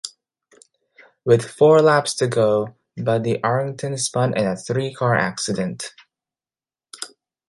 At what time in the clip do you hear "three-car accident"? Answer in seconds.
4.55-5.93